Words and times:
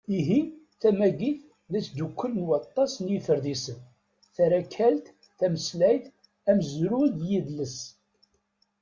Ihi, 0.19 0.39
tamagit 0.81 1.39
d 1.71 1.73
asddukel 1.79 2.31
n 2.35 2.45
waṭas 2.47 2.93
n 3.03 3.05
yiferdisen: 3.13 3.79
tarakalt, 4.35 5.05
tameslayt, 5.39 6.05
amezruy 6.49 7.07
d 7.17 7.19
yedles. 7.31 7.77